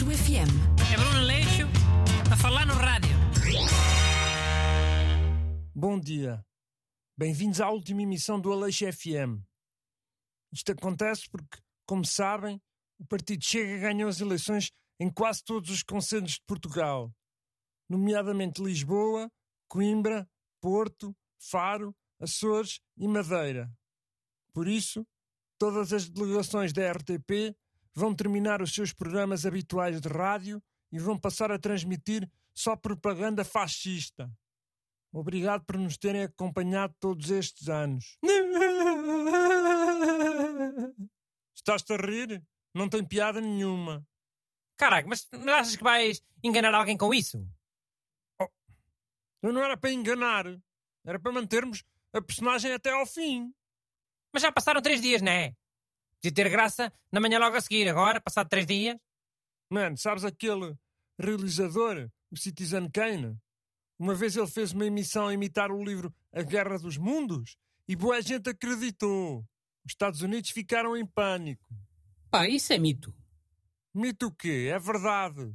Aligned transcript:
Aleixo 0.00 0.24
FM. 0.24 0.48
É 0.92 0.96
Bruno 0.96 1.26
Leixo 1.26 1.66
a 2.32 2.36
falar 2.36 2.64
no 2.64 2.72
rádio. 2.72 3.10
Bom 5.74 6.00
dia. 6.00 6.42
Bem-vindos 7.18 7.60
à 7.60 7.68
última 7.68 8.02
emissão 8.02 8.40
do 8.40 8.50
Aleixo 8.50 8.90
FM. 8.90 9.44
Isto 10.52 10.72
acontece 10.72 11.28
porque, 11.28 11.58
como 11.86 12.06
sabem, 12.06 12.58
o 12.98 13.06
Partido 13.06 13.44
Chega 13.44 13.78
ganhou 13.78 14.08
as 14.08 14.20
eleições 14.20 14.70
em 14.98 15.10
quase 15.10 15.44
todos 15.44 15.68
os 15.68 15.82
conselhos 15.82 16.32
de 16.32 16.42
Portugal, 16.46 17.12
nomeadamente 17.86 18.62
Lisboa, 18.62 19.30
Coimbra, 19.68 20.26
Porto, 20.62 21.14
Faro, 21.38 21.94
Açores 22.18 22.80
e 22.96 23.06
Madeira. 23.06 23.70
Por 24.54 24.66
isso, 24.66 25.06
todas 25.58 25.92
as 25.92 26.08
delegações 26.08 26.72
da 26.72 26.90
RTP 26.90 27.54
vão 27.94 28.14
terminar 28.14 28.62
os 28.62 28.74
seus 28.74 28.92
programas 28.92 29.46
habituais 29.46 30.00
de 30.00 30.08
rádio 30.08 30.62
e 30.92 30.98
vão 30.98 31.18
passar 31.18 31.52
a 31.52 31.58
transmitir 31.58 32.30
só 32.54 32.76
propaganda 32.76 33.44
fascista. 33.44 34.30
Obrigado 35.12 35.64
por 35.64 35.76
nos 35.76 35.98
terem 35.98 36.22
acompanhado 36.22 36.94
todos 37.00 37.30
estes 37.30 37.68
anos. 37.68 38.16
Estás-te 41.54 41.92
a 41.92 41.96
rir? 41.96 42.42
Não 42.74 42.88
tem 42.88 43.04
piada 43.04 43.40
nenhuma. 43.40 44.06
Caraca, 44.76 45.08
mas 45.08 45.26
não 45.32 45.54
achas 45.54 45.76
que 45.76 45.82
vais 45.82 46.22
enganar 46.42 46.74
alguém 46.74 46.96
com 46.96 47.12
isso? 47.12 47.44
Eu 49.42 49.52
não 49.52 49.62
era 49.62 49.76
para 49.76 49.90
enganar. 49.90 50.46
Era 51.04 51.18
para 51.18 51.32
mantermos 51.32 51.82
a 52.12 52.22
personagem 52.22 52.72
até 52.72 52.90
ao 52.90 53.06
fim. 53.06 53.52
Mas 54.32 54.42
já 54.42 54.52
passaram 54.52 54.80
três 54.80 55.00
dias, 55.00 55.22
não 55.22 55.32
é? 55.32 55.54
Podia 56.22 56.34
ter 56.34 56.50
graça 56.50 56.92
na 57.10 57.18
manhã 57.18 57.38
logo 57.38 57.56
a 57.56 57.60
seguir, 57.62 57.88
agora, 57.88 58.20
passado 58.20 58.48
três 58.48 58.66
dias. 58.66 58.98
Mano, 59.70 59.96
sabes 59.96 60.22
aquele 60.22 60.76
realizador, 61.18 62.10
o 62.30 62.36
Citizen 62.36 62.90
Kane? 62.90 63.38
Uma 63.98 64.14
vez 64.14 64.36
ele 64.36 64.46
fez 64.46 64.72
uma 64.72 64.84
emissão 64.84 65.28
a 65.28 65.34
imitar 65.34 65.70
o 65.72 65.82
livro 65.82 66.14
A 66.30 66.42
Guerra 66.42 66.78
dos 66.78 66.98
Mundos 66.98 67.56
e 67.88 67.96
boa 67.96 68.20
gente 68.20 68.50
acreditou. 68.50 69.38
Os 69.84 69.92
Estados 69.92 70.20
Unidos 70.20 70.50
ficaram 70.50 70.94
em 70.94 71.06
pânico. 71.06 71.74
Pá, 72.30 72.46
isso 72.46 72.72
é 72.72 72.78
mito. 72.78 73.14
Mito 73.94 74.26
o 74.26 74.30
quê? 74.30 74.70
É 74.70 74.78
verdade. 74.78 75.54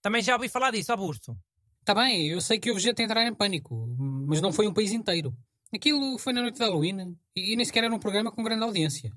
Também 0.00 0.22
já 0.22 0.34
ouvi 0.34 0.48
falar 0.48 0.70
disso, 0.70 0.92
Augusto. 0.92 1.36
Está 1.80 1.94
bem, 1.94 2.28
eu 2.28 2.40
sei 2.40 2.60
que 2.60 2.70
houve 2.70 2.80
gente 2.80 3.02
a 3.02 3.04
entrar 3.04 3.26
em 3.26 3.34
pânico, 3.34 3.86
mas 4.28 4.40
não 4.40 4.52
foi 4.52 4.68
um 4.68 4.72
país 4.72 4.92
inteiro. 4.92 5.36
Aquilo 5.74 6.16
foi 6.18 6.32
na 6.32 6.42
noite 6.42 6.58
de 6.58 6.62
Halloween 6.62 7.16
e, 7.34 7.52
e 7.52 7.56
nem 7.56 7.64
sequer 7.64 7.84
era 7.84 7.94
um 7.94 7.98
programa 7.98 8.30
com 8.30 8.42
grande 8.42 8.62
audiência. 8.62 9.12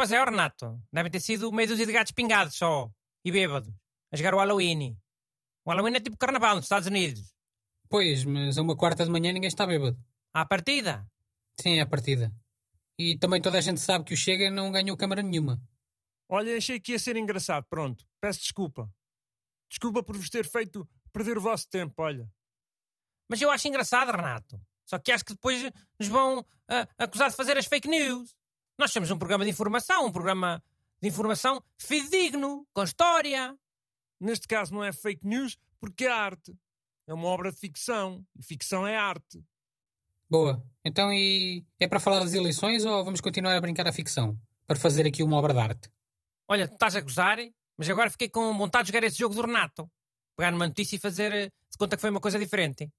Pois 0.00 0.12
é, 0.12 0.24
Renato. 0.24 0.82
Devem 0.90 1.12
ter 1.12 1.20
sido 1.20 1.52
meio 1.52 1.68
dúzia 1.68 1.84
de 1.84 1.92
gatos 1.92 2.12
pingados 2.12 2.56
só. 2.56 2.90
E 3.22 3.30
bêbados. 3.30 3.70
A 4.10 4.16
jogar 4.16 4.32
o 4.32 4.38
Halloween. 4.38 4.96
O 5.62 5.70
Halloween 5.70 5.94
é 5.94 6.00
tipo 6.00 6.16
carnaval 6.16 6.56
nos 6.56 6.64
Estados 6.64 6.88
Unidos. 6.88 7.34
Pois, 7.86 8.24
mas 8.24 8.56
a 8.56 8.62
uma 8.62 8.74
quarta 8.74 9.04
de 9.04 9.10
manhã 9.10 9.30
ninguém 9.30 9.48
está 9.48 9.66
bêbado. 9.66 10.02
À 10.32 10.46
partida. 10.46 11.06
Sim, 11.60 11.80
a 11.80 11.86
partida. 11.86 12.32
E 12.98 13.18
também 13.18 13.42
toda 13.42 13.58
a 13.58 13.60
gente 13.60 13.78
sabe 13.78 14.06
que 14.06 14.14
o 14.14 14.16
Chega 14.16 14.50
não 14.50 14.72
ganhou 14.72 14.96
câmara 14.96 15.22
nenhuma. 15.22 15.62
Olha, 16.30 16.56
achei 16.56 16.80
que 16.80 16.92
ia 16.92 16.98
ser 16.98 17.18
engraçado. 17.18 17.66
Pronto. 17.68 18.06
Peço 18.22 18.40
desculpa. 18.40 18.90
Desculpa 19.68 20.02
por 20.02 20.16
vos 20.16 20.30
ter 20.30 20.48
feito 20.48 20.88
perder 21.12 21.36
o 21.36 21.42
vosso 21.42 21.68
tempo, 21.68 21.92
olha. 21.98 22.26
Mas 23.28 23.38
eu 23.42 23.50
acho 23.50 23.68
engraçado, 23.68 24.12
Renato. 24.12 24.58
Só 24.86 24.98
que 24.98 25.12
acho 25.12 25.26
que 25.26 25.34
depois 25.34 25.62
nos 25.98 26.08
vão 26.08 26.42
ah, 26.70 26.88
acusar 26.96 27.28
de 27.28 27.36
fazer 27.36 27.58
as 27.58 27.66
fake 27.66 27.86
news. 27.86 28.34
Nós 28.80 28.92
somos 28.92 29.10
um 29.10 29.18
programa 29.18 29.44
de 29.44 29.50
informação, 29.50 30.06
um 30.06 30.10
programa 30.10 30.64
de 31.02 31.08
informação 31.08 31.62
fidedigno, 31.76 32.66
com 32.72 32.82
história. 32.82 33.54
Neste 34.18 34.48
caso 34.48 34.72
não 34.72 34.82
é 34.82 34.90
fake 34.90 35.26
news 35.26 35.58
porque 35.78 36.06
é 36.06 36.10
arte. 36.10 36.56
É 37.06 37.12
uma 37.12 37.28
obra 37.28 37.52
de 37.52 37.58
ficção. 37.58 38.24
E 38.38 38.42
ficção 38.42 38.86
é 38.86 38.96
arte. 38.96 39.44
Boa. 40.30 40.64
Então, 40.82 41.12
e 41.12 41.62
é 41.78 41.86
para 41.86 42.00
falar 42.00 42.20
das 42.20 42.32
eleições 42.32 42.86
ou 42.86 43.04
vamos 43.04 43.20
continuar 43.20 43.54
a 43.54 43.60
brincar 43.60 43.86
a 43.86 43.92
ficção? 43.92 44.40
Para 44.66 44.76
fazer 44.76 45.06
aqui 45.06 45.22
uma 45.22 45.36
obra 45.36 45.52
de 45.52 45.60
arte? 45.60 45.90
Olha, 46.48 46.64
estás 46.64 46.96
a 46.96 47.02
gozar, 47.02 47.36
mas 47.76 47.90
agora 47.90 48.08
fiquei 48.08 48.30
com 48.30 48.56
vontade 48.56 48.84
de 48.84 48.94
jogar 48.94 49.06
esse 49.06 49.18
jogo 49.18 49.34
do 49.34 49.42
Renato. 49.42 49.90
Pegar 50.34 50.52
numa 50.52 50.66
notícia 50.66 50.96
e 50.96 50.98
fazer 50.98 51.30
eh, 51.34 51.52
de 51.70 51.76
conta 51.76 51.96
que 51.96 52.00
foi 52.00 52.08
uma 52.08 52.18
coisa 52.20 52.38
diferente. 52.38 52.90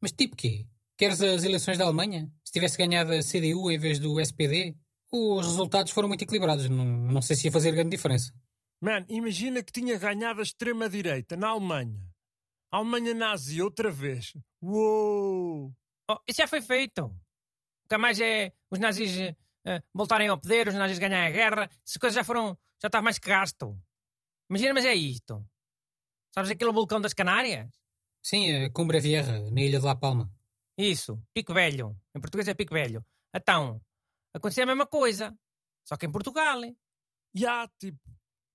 Mas 0.00 0.10
tipo 0.10 0.34
quê? 0.34 0.66
Queres 0.96 1.22
as 1.22 1.44
eleições 1.44 1.78
da 1.78 1.84
Alemanha? 1.84 2.28
Se 2.44 2.52
tivesse 2.52 2.76
ganhado 2.76 3.12
a 3.12 3.20
CDU 3.20 3.70
em 3.70 3.78
vez 3.78 4.00
do 4.00 4.18
SPD? 4.20 4.74
Os 5.12 5.46
resultados 5.46 5.92
foram 5.92 6.08
muito 6.08 6.22
equilibrados. 6.22 6.68
Não, 6.70 6.84
não 6.84 7.20
sei 7.20 7.36
se 7.36 7.46
ia 7.46 7.52
fazer 7.52 7.70
grande 7.72 7.90
diferença. 7.90 8.32
Man, 8.80 9.04
imagina 9.08 9.62
que 9.62 9.70
tinha 9.70 9.98
ganhado 9.98 10.40
a 10.40 10.42
extrema-direita 10.42 11.36
na 11.36 11.48
Alemanha. 11.48 12.00
A 12.70 12.78
Alemanha 12.78 13.14
nazi 13.14 13.60
outra 13.60 13.90
vez. 13.90 14.32
Uou! 14.62 15.72
Oh, 16.10 16.18
isso 16.26 16.38
já 16.38 16.48
foi 16.48 16.62
feito. 16.62 17.14
Nunca 17.84 17.98
mais 17.98 18.18
é 18.20 18.52
os 18.70 18.78
nazis 18.78 19.34
eh, 19.66 19.82
voltarem 19.92 20.28
ao 20.28 20.40
poder, 20.40 20.68
os 20.68 20.74
nazis 20.74 20.98
ganharem 20.98 21.28
a 21.28 21.30
guerra. 21.30 21.70
Essas 21.86 21.98
coisas 21.98 22.14
já 22.14 22.24
foram. 22.24 22.58
Já 22.80 22.88
está 22.88 23.02
mais 23.02 23.18
que 23.18 23.28
gasto. 23.28 23.78
Imagina, 24.48 24.74
mas 24.74 24.84
é 24.84 24.94
isto. 24.94 25.44
Sabes 26.34 26.50
aquele 26.50 26.72
vulcão 26.72 27.00
das 27.00 27.12
Canárias? 27.12 27.70
Sim, 28.22 28.64
a 28.64 28.70
Cumbre 28.70 28.98
Vieja, 28.98 29.38
na 29.50 29.60
Ilha 29.60 29.78
de 29.78 29.84
La 29.84 29.94
Palma. 29.94 30.32
Isso, 30.76 31.22
Pico 31.34 31.52
Velho. 31.52 31.94
Em 32.16 32.20
português 32.20 32.48
é 32.48 32.54
Pico 32.54 32.74
Velho. 32.74 33.04
Então, 33.34 33.80
aconteceu 34.34 34.64
a 34.64 34.66
mesma 34.66 34.86
coisa. 34.86 35.36
Só 35.84 35.96
que 35.96 36.06
em 36.06 36.12
Portugal. 36.12 36.60
E 37.34 37.46
há, 37.46 37.68
tipo, 37.78 37.98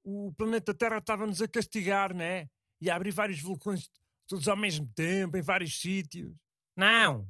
o 0.03 0.33
planeta 0.33 0.73
Terra 0.73 0.99
estava-nos 0.99 1.41
a 1.41 1.47
castigar, 1.47 2.13
né? 2.13 2.49
E 2.79 2.89
a 2.89 2.95
abrir 2.95 3.11
vários 3.11 3.41
vulcões 3.41 3.89
todos 4.27 4.47
ao 4.47 4.57
mesmo 4.57 4.87
tempo, 4.93 5.37
em 5.37 5.41
vários 5.41 5.79
sítios. 5.79 6.33
Não. 6.75 7.27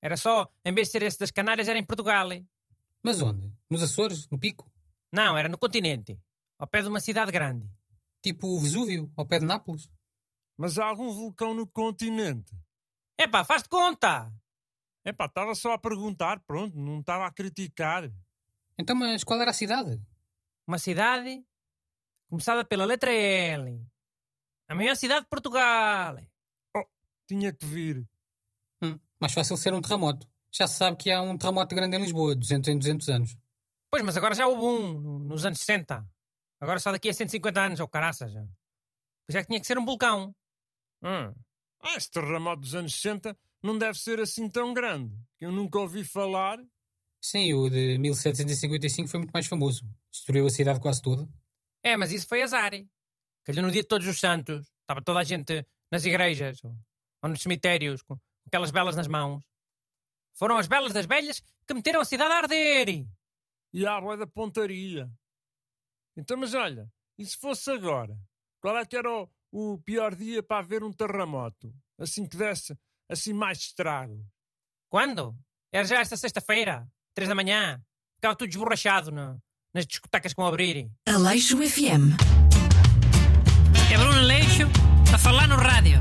Era 0.00 0.16
só, 0.16 0.48
em 0.64 0.72
vez 0.72 0.88
de 0.88 0.92
ser 0.92 1.02
esse 1.02 1.18
das 1.18 1.30
Canárias, 1.30 1.68
era 1.68 1.78
em 1.78 1.84
Portugal. 1.84 2.28
Mas 3.02 3.20
onde? 3.20 3.52
Nos 3.70 3.82
Açores? 3.82 4.28
No 4.30 4.38
Pico? 4.38 4.70
Não, 5.12 5.36
era 5.36 5.48
no 5.48 5.58
continente. 5.58 6.18
Ao 6.58 6.66
pé 6.66 6.82
de 6.82 6.88
uma 6.88 7.00
cidade 7.00 7.32
grande. 7.32 7.68
Tipo 8.22 8.46
o 8.48 8.60
Vesúvio, 8.60 9.12
ao 9.16 9.26
pé 9.26 9.38
de 9.38 9.46
Nápoles? 9.46 9.88
Mas 10.56 10.78
há 10.78 10.86
algum 10.86 11.10
vulcão 11.10 11.52
no 11.52 11.66
continente? 11.66 12.54
Epá, 13.18 13.44
faz 13.44 13.62
de 13.62 13.68
conta! 13.68 14.32
Epá, 15.04 15.26
estava 15.26 15.54
só 15.54 15.72
a 15.72 15.78
perguntar, 15.78 16.40
pronto, 16.40 16.76
não 16.78 17.00
estava 17.00 17.26
a 17.26 17.30
criticar. 17.32 18.10
Então, 18.78 18.96
mas 18.96 19.22
qual 19.22 19.40
era 19.40 19.50
a 19.50 19.54
cidade? 19.54 20.00
Uma 20.66 20.78
cidade 20.78 21.44
começada 22.28 22.64
pela 22.64 22.84
letra 22.84 23.12
L. 23.12 23.80
A 24.68 24.74
maior 24.74 24.96
cidade 24.96 25.22
de 25.22 25.28
Portugal. 25.28 26.16
Oh, 26.76 26.84
tinha 27.28 27.52
que 27.52 27.66
vir. 27.66 28.08
Hum, 28.82 28.98
mais 29.20 29.32
fácil 29.34 29.56
ser 29.56 29.74
um 29.74 29.80
terremoto. 29.82 30.26
Já 30.50 30.66
se 30.66 30.76
sabe 30.78 30.96
que 30.96 31.10
há 31.10 31.20
um 31.20 31.36
terremoto 31.36 31.74
grande 31.74 31.96
em 31.96 32.00
Lisboa, 32.00 32.34
200 32.34 32.68
em 32.70 32.78
200 32.78 33.08
anos. 33.10 33.36
Pois, 33.90 34.02
mas 34.02 34.16
agora 34.16 34.34
já 34.34 34.46
houve 34.46 34.62
um, 34.64 35.00
no- 35.00 35.18
nos 35.20 35.44
anos 35.44 35.58
60. 35.60 36.04
Agora 36.60 36.80
só 36.80 36.90
daqui 36.90 37.10
a 37.10 37.14
150 37.14 37.60
anos, 37.60 37.80
ou 37.80 37.86
caraças. 37.88 38.32
já. 38.32 38.40
Pois 39.26 39.36
é 39.36 39.42
que 39.42 39.48
tinha 39.48 39.60
que 39.60 39.66
ser 39.66 39.78
um 39.78 39.84
vulcão. 39.84 40.34
Hum. 41.02 41.34
Ah, 41.82 41.96
este 41.96 42.10
terremoto 42.12 42.62
dos 42.62 42.74
anos 42.74 42.94
60 42.94 43.36
não 43.64 43.78
deve 43.78 43.98
ser 43.98 44.20
assim 44.20 44.48
tão 44.48 44.74
grande. 44.74 45.16
que 45.38 45.46
Eu 45.46 45.50
nunca 45.50 45.78
ouvi 45.78 46.04
falar. 46.04 46.58
Sim, 47.20 47.54
o 47.54 47.70
de 47.70 47.96
1755 47.98 49.08
foi 49.08 49.18
muito 49.18 49.32
mais 49.32 49.46
famoso. 49.46 49.88
Destruiu 50.12 50.46
a 50.46 50.50
cidade 50.50 50.78
quase 50.80 51.00
toda. 51.00 51.26
É, 51.82 51.96
mas 51.96 52.12
isso 52.12 52.26
foi 52.28 52.42
azar. 52.42 52.72
Calhou 53.42 53.62
no 53.62 53.70
dia 53.70 53.80
de 53.80 53.88
todos 53.88 54.06
os 54.06 54.20
santos. 54.20 54.66
Estava 54.82 55.00
toda 55.02 55.20
a 55.20 55.24
gente 55.24 55.66
nas 55.90 56.04
igrejas 56.04 56.62
ou, 56.62 56.76
nos 57.22 57.40
cemitérios 57.40 58.02
com 58.02 58.18
aquelas 58.46 58.70
velas 58.70 58.96
nas 58.96 59.08
mãos. 59.08 59.42
Foram 60.34 60.58
as 60.58 60.66
velas 60.66 60.92
das 60.92 61.06
velhas 61.06 61.42
que 61.66 61.72
meteram 61.72 62.02
a 62.02 62.04
cidade 62.04 62.32
a 62.32 62.36
arder. 62.36 63.06
E 63.72 63.86
a 63.86 63.92
água 63.92 64.16
da 64.16 64.26
pontaria. 64.26 65.10
Então, 66.14 66.36
mas 66.36 66.52
olha, 66.52 66.86
e 67.16 67.24
se 67.24 67.36
fosse 67.38 67.70
agora? 67.70 68.14
Qual 68.60 68.76
é 68.76 68.84
que 68.84 68.96
era 68.96 69.10
o, 69.10 69.28
o 69.50 69.78
pior 69.78 70.14
dia 70.14 70.42
para 70.42 70.58
haver 70.58 70.84
um 70.84 70.92
terremoto? 70.92 71.74
Assim 71.98 72.26
que 72.26 72.36
desse 72.36 72.76
assim 73.10 73.32
mais 73.32 73.58
estrago. 73.58 74.24
Quando? 74.90 75.34
Era 75.72 75.84
já 75.86 76.00
esta 76.00 76.16
sexta-feira, 76.16 76.86
três 77.14 77.28
da 77.28 77.34
manhã. 77.34 77.80
Ficava 78.16 78.36
tudo 78.36 78.48
desborrachado 78.48 79.10
no- 79.10 79.38
nas 79.74 79.86
discotecas 79.86 80.32
que 80.32 80.36
vão 80.40 80.46
abrir. 80.48 80.88
Aleixo 81.08 81.56
FM. 81.58 82.14
É 83.92 83.98
Bruno 83.98 84.20
Leixo 84.22 84.62
a 85.12 85.18
falar 85.18 85.46
no 85.48 85.56
rádio. 85.56 85.98